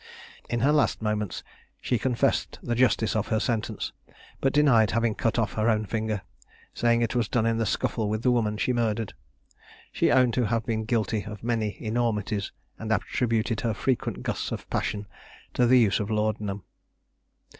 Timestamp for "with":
8.09-8.23